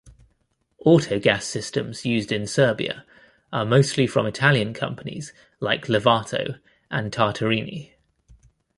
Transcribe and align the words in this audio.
Autogas 0.83 1.43
systems 1.43 2.07
used 2.07 2.31
in 2.31 2.47
Serbia 2.47 3.05
are 3.53 3.63
mostly 3.67 4.07
from 4.07 4.25
Italian 4.25 4.73
companies 4.73 5.31
like 5.59 5.85
Lovato 5.85 6.59
and 6.89 7.11
Tartarini. 7.13 7.91